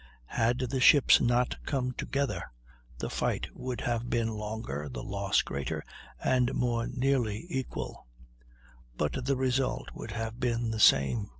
[0.33, 2.45] Had the ships not come together,
[2.97, 5.83] the fight would have been longer, the loss greater,
[6.19, 8.07] and more nearly equal;
[8.97, 11.29] but the result would have been the same.